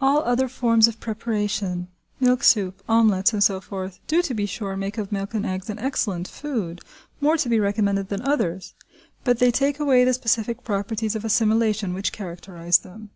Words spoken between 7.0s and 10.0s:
more to be recommended than others; but they take